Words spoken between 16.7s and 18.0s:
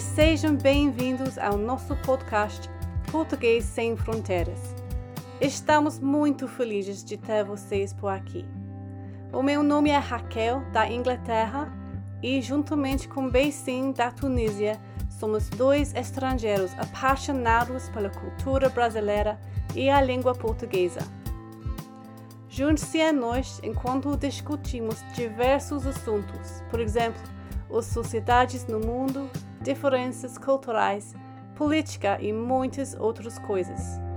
apaixonados